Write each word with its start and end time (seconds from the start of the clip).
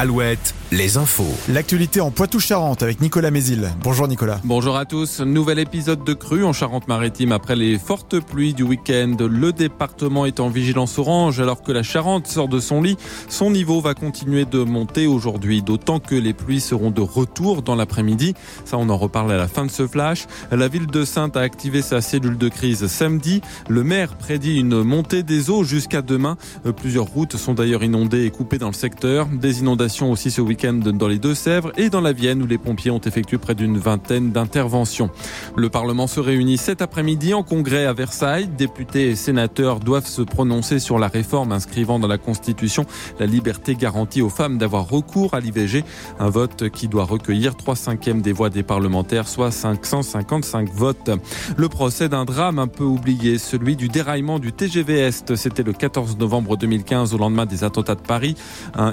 Alouette, 0.00 0.54
les 0.72 0.96
infos. 0.96 1.28
L'actualité 1.50 2.00
en 2.00 2.10
Poitou-Charentes 2.10 2.82
avec 2.82 3.02
Nicolas 3.02 3.30
Mézil. 3.30 3.70
Bonjour 3.82 4.08
Nicolas. 4.08 4.40
Bonjour 4.44 4.78
à 4.78 4.86
tous. 4.86 5.20
Nouvel 5.20 5.58
épisode 5.58 6.04
de 6.04 6.14
crue 6.14 6.42
en 6.42 6.54
Charente-Maritime 6.54 7.32
après 7.32 7.54
les 7.54 7.78
fortes 7.78 8.18
pluies 8.18 8.54
du 8.54 8.62
week-end. 8.62 9.14
Le 9.20 9.52
département 9.52 10.24
est 10.24 10.40
en 10.40 10.48
vigilance 10.48 10.98
orange 10.98 11.38
alors 11.38 11.62
que 11.62 11.70
la 11.70 11.82
Charente 11.82 12.28
sort 12.28 12.48
de 12.48 12.60
son 12.60 12.80
lit. 12.80 12.96
Son 13.28 13.50
niveau 13.50 13.82
va 13.82 13.92
continuer 13.92 14.46
de 14.46 14.62
monter 14.62 15.06
aujourd'hui, 15.06 15.60
d'autant 15.60 16.00
que 16.00 16.14
les 16.14 16.32
pluies 16.32 16.62
seront 16.62 16.90
de 16.90 17.02
retour 17.02 17.60
dans 17.60 17.74
l'après-midi. 17.74 18.32
Ça, 18.64 18.78
on 18.78 18.88
en 18.88 18.96
reparle 18.96 19.32
à 19.32 19.36
la 19.36 19.48
fin 19.48 19.66
de 19.66 19.70
ce 19.70 19.86
flash. 19.86 20.28
La 20.50 20.68
ville 20.68 20.86
de 20.86 21.04
Sainte 21.04 21.36
a 21.36 21.40
activé 21.40 21.82
sa 21.82 22.00
cellule 22.00 22.38
de 22.38 22.48
crise 22.48 22.86
samedi. 22.86 23.42
Le 23.68 23.84
maire 23.84 24.16
prédit 24.16 24.58
une 24.58 24.82
montée 24.82 25.22
des 25.24 25.50
eaux 25.50 25.62
jusqu'à 25.62 26.00
demain. 26.00 26.38
Plusieurs 26.74 27.04
routes 27.04 27.36
sont 27.36 27.52
d'ailleurs 27.52 27.84
inondées 27.84 28.24
et 28.24 28.30
coupées 28.30 28.56
dans 28.56 28.68
le 28.68 28.72
secteur. 28.72 29.26
Des 29.26 29.58
inondations 29.58 29.89
aussi 29.90 30.30
ce 30.30 30.40
week-end 30.40 30.74
dans 30.74 31.08
les 31.08 31.18
Deux-Sèvres 31.18 31.72
et 31.76 31.90
dans 31.90 32.00
la 32.00 32.12
Vienne 32.12 32.42
où 32.42 32.46
les 32.46 32.58
pompiers 32.58 32.92
ont 32.92 33.00
effectué 33.00 33.38
près 33.38 33.56
d'une 33.56 33.76
vingtaine 33.76 34.30
d'interventions. 34.30 35.10
Le 35.56 35.68
Parlement 35.68 36.06
se 36.06 36.20
réunit 36.20 36.58
cet 36.58 36.80
après-midi 36.80 37.34
en 37.34 37.42
congrès 37.42 37.86
à 37.86 37.92
Versailles. 37.92 38.46
Députés 38.46 39.10
et 39.10 39.16
sénateurs 39.16 39.80
doivent 39.80 40.06
se 40.06 40.22
prononcer 40.22 40.78
sur 40.78 40.98
la 40.98 41.08
réforme 41.08 41.50
inscrivant 41.50 41.98
dans 41.98 42.06
la 42.06 42.18
Constitution 42.18 42.86
la 43.18 43.26
liberté 43.26 43.74
garantie 43.74 44.22
aux 44.22 44.28
femmes 44.28 44.58
d'avoir 44.58 44.88
recours 44.88 45.34
à 45.34 45.40
l'IVG. 45.40 45.84
Un 46.20 46.30
vote 46.30 46.68
qui 46.70 46.86
doit 46.86 47.04
recueillir 47.04 47.56
3 47.56 47.74
cinquièmes 47.74 48.22
des 48.22 48.32
voix 48.32 48.48
des 48.48 48.62
parlementaires, 48.62 49.26
soit 49.26 49.50
555 49.50 50.70
votes. 50.72 51.10
Le 51.56 51.68
procès 51.68 52.08
d'un 52.08 52.24
drame 52.24 52.60
un 52.60 52.68
peu 52.68 52.84
oublié, 52.84 53.38
celui 53.38 53.74
du 53.74 53.88
déraillement 53.88 54.38
du 54.38 54.52
TGV 54.52 55.00
Est. 55.00 55.34
C'était 55.34 55.64
le 55.64 55.72
14 55.72 56.16
novembre 56.16 56.56
2015 56.56 57.12
au 57.12 57.18
lendemain 57.18 57.46
des 57.46 57.64
attentats 57.64 57.96
de 57.96 58.02
Paris. 58.02 58.36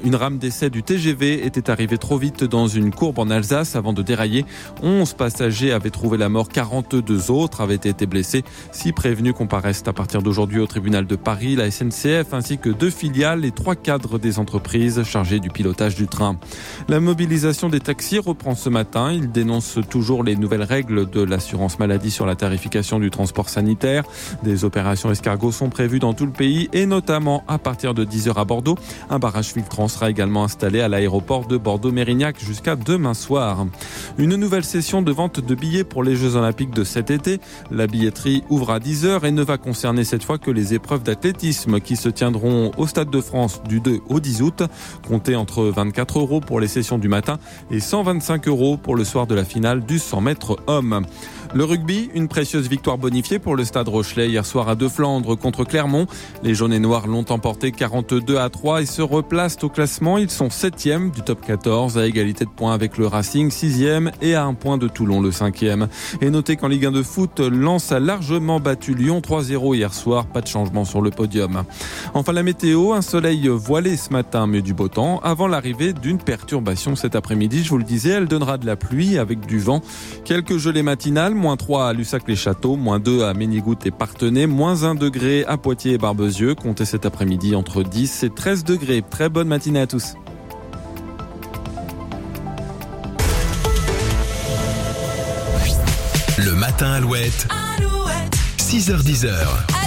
une 0.03 0.15
rame 0.15 0.39
d'essai 0.39 0.71
du 0.71 0.83
TGV 0.87 1.45
était 1.45 1.69
arrivé 1.69 1.97
trop 1.97 2.17
vite 2.17 2.45
dans 2.45 2.67
une 2.67 2.93
courbe 2.93 3.19
en 3.19 3.29
Alsace 3.29 3.75
avant 3.75 3.91
de 3.91 4.01
dérailler. 4.01 4.45
11 4.81 5.15
passagers 5.15 5.73
avaient 5.73 5.89
trouvé 5.89 6.17
la 6.17 6.29
mort, 6.29 6.47
42 6.47 7.29
autres 7.29 7.59
avaient 7.59 7.75
été 7.75 8.05
blessés. 8.05 8.45
Six 8.71 8.93
prévenus 8.93 9.33
comparaissent 9.33 9.83
à 9.85 9.91
partir 9.91 10.21
d'aujourd'hui 10.21 10.61
au 10.61 10.65
tribunal 10.65 11.05
de 11.05 11.17
Paris, 11.17 11.57
la 11.57 11.69
SNCF 11.69 12.33
ainsi 12.33 12.57
que 12.57 12.69
deux 12.69 12.89
filiales 12.89 13.43
et 13.43 13.51
trois 13.51 13.75
cadres 13.75 14.17
des 14.17 14.39
entreprises 14.39 15.03
chargés 15.03 15.41
du 15.41 15.49
pilotage 15.49 15.95
du 15.95 16.07
train. 16.07 16.39
La 16.87 17.01
mobilisation 17.01 17.67
des 17.67 17.81
taxis 17.81 18.19
reprend 18.19 18.55
ce 18.55 18.69
matin. 18.69 19.11
Ils 19.11 19.29
dénoncent 19.29 19.79
toujours 19.89 20.23
les 20.23 20.37
nouvelles 20.37 20.63
règles 20.63 21.09
de 21.09 21.21
l'assurance 21.21 21.79
maladie 21.79 22.11
sur 22.11 22.25
la 22.25 22.37
tarification 22.37 22.97
du 22.99 23.09
transport 23.09 23.49
sanitaire. 23.49 24.05
Des 24.41 24.63
opérations 24.63 25.11
escargots 25.11 25.51
sont 25.51 25.69
prévues 25.69 25.99
dans 25.99 26.13
tout 26.13 26.25
le 26.25 26.31
pays 26.31 26.69
et 26.71 26.85
notamment 26.85 27.43
à 27.49 27.57
partir 27.57 27.93
de 27.93 28.05
10h 28.05 28.39
à 28.39 28.45
Bordeaux. 28.45 28.77
Un 29.09 29.19
barrage 29.19 29.47
filtrant 29.47 29.89
sera 29.89 30.09
également 30.09 30.45
installé 30.45 30.76
à 30.81 30.87
l'aéroport 30.87 31.47
de 31.47 31.57
Bordeaux-Mérignac 31.57 32.39
jusqu'à 32.39 32.75
demain 32.75 33.13
soir. 33.13 33.65
Une 34.17 34.35
nouvelle 34.35 34.63
session 34.63 35.01
de 35.01 35.11
vente 35.11 35.39
de 35.39 35.55
billets 35.55 35.83
pour 35.83 36.03
les 36.03 36.15
Jeux 36.15 36.35
Olympiques 36.35 36.71
de 36.71 36.83
cet 36.83 37.11
été. 37.11 37.39
La 37.71 37.87
billetterie 37.87 38.43
ouvre 38.49 38.71
à 38.71 38.79
10h 38.79 39.25
et 39.25 39.31
ne 39.31 39.43
va 39.43 39.57
concerner 39.57 40.03
cette 40.03 40.23
fois 40.23 40.37
que 40.37 40.51
les 40.51 40.73
épreuves 40.73 41.03
d'athlétisme 41.03 41.79
qui 41.79 41.95
se 41.95 42.09
tiendront 42.09 42.71
au 42.77 42.87
Stade 42.87 43.09
de 43.09 43.21
France 43.21 43.61
du 43.67 43.79
2 43.79 44.01
au 44.09 44.19
10 44.19 44.41
août. 44.41 44.63
Comptez 45.07 45.35
entre 45.35 45.63
24 45.65 46.19
euros 46.19 46.41
pour 46.41 46.59
les 46.59 46.67
sessions 46.67 46.97
du 46.97 47.07
matin 47.07 47.37
et 47.71 47.79
125 47.79 48.47
euros 48.47 48.77
pour 48.77 48.95
le 48.95 49.03
soir 49.03 49.27
de 49.27 49.35
la 49.35 49.45
finale 49.45 49.85
du 49.85 49.99
100 49.99 50.21
mètres 50.21 50.57
homme. 50.67 51.05
Le 51.53 51.63
rugby, 51.63 52.09
une 52.13 52.27
précieuse 52.27 52.67
victoire 52.67 52.97
bonifiée 52.97 53.39
pour 53.39 53.55
le 53.55 53.63
Stade 53.63 53.87
Rochelet 53.87 54.29
hier 54.29 54.45
soir 54.45 54.67
à 54.69 54.75
Deux 54.75 54.89
Flandres 54.89 55.37
contre 55.37 55.63
Clermont. 55.63 56.05
Les 56.43 56.53
jaunes 56.53 56.73
et 56.73 56.79
noirs 56.79 57.07
l'ont 57.07 57.25
emporté 57.29 57.71
42 57.71 58.37
à 58.37 58.49
3 58.49 58.81
et 58.81 58.85
se 58.85 59.01
replacent 59.01 59.63
au 59.63 59.69
classement. 59.69 60.17
Ils 60.17 60.29
sont 60.29 60.49
7e 60.49 61.09
du 61.09 61.21
top 61.21 61.45
14 61.45 61.97
à 61.97 62.05
égalité 62.05 62.45
de 62.45 62.49
points 62.49 62.73
avec 62.73 62.97
le 62.97 63.07
Racing 63.07 63.49
6e 63.49 64.11
et 64.21 64.35
à 64.35 64.43
un 64.43 64.53
point 64.53 64.77
de 64.77 64.87
Toulon 64.87 65.21
le 65.21 65.31
5e. 65.31 65.87
Et 66.21 66.29
notez 66.29 66.57
qu'en 66.57 66.67
Ligue 66.67 66.85
1 66.85 66.91
de 66.91 67.01
foot, 67.01 67.39
Lens 67.39 67.91
a 67.91 67.99
largement 67.99 68.59
battu 68.59 68.93
Lyon 68.93 69.21
3-0 69.21 69.75
hier 69.75 69.93
soir. 69.93 70.25
Pas 70.25 70.41
de 70.41 70.47
changement 70.47 70.85
sur 70.85 71.01
le 71.01 71.11
podium. 71.11 71.63
Enfin 72.13 72.33
la 72.33 72.43
météo, 72.43 72.93
un 72.93 73.01
soleil 73.01 73.47
voilé 73.47 73.95
ce 73.95 74.11
matin 74.11 74.47
mais 74.47 74.61
du 74.61 74.73
beau 74.73 74.89
temps 74.89 75.19
avant 75.23 75.47
l'arrivée 75.47 75.93
d'une 75.93 76.17
perturbation 76.17 76.95
cet 76.95 77.15
après-midi. 77.15 77.63
Je 77.63 77.69
vous 77.69 77.77
le 77.77 77.83
disais, 77.83 78.09
elle 78.09 78.27
donnera 78.27 78.57
de 78.57 78.65
la 78.65 78.75
pluie 78.75 79.17
avec 79.17 79.45
du 79.45 79.59
vent. 79.59 79.81
Quelques 80.25 80.57
gelées 80.57 80.83
matinales 80.83 81.35
moins 81.37 81.55
3 81.55 81.89
à 81.89 81.93
Lussac-les-Châteaux, 81.93 82.75
moins 82.75 82.99
2 82.99 83.23
à 83.23 83.33
Ménigoutte 83.33 83.85
et 83.85 83.91
Partenay, 83.91 84.47
moins 84.47 84.83
1 84.83 84.95
degré 84.95 85.45
à 85.45 85.57
Poitiers 85.57 85.93
et 85.93 85.97
Barbezieux. 85.97 86.55
Comptez 86.55 86.85
cet 86.85 87.05
après-midi 87.05 87.55
entre 87.55 87.83
10 87.83 88.23
et 88.23 88.29
13 88.29 88.63
degrés. 88.65 89.03
Très 89.09 89.29
bonne 89.29 89.47
matinée 89.47 89.79
à 89.79 89.87
tous. 89.87 90.15
Le 96.37 96.51
matin 96.53 96.91
Alouette. 96.91 97.47
Alouette. 97.77 98.35
6h10. 98.57 99.67